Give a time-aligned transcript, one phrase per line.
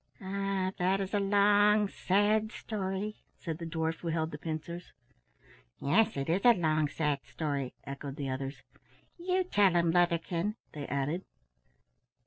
[0.19, 0.73] "Ah!
[0.79, 4.93] that is a long, sad story," said the dwarf who held the pincers.
[5.79, 8.63] "Yes, it is a long, sad story," echoed the others.
[9.19, 11.23] "You tell him, Leatherkin," they added.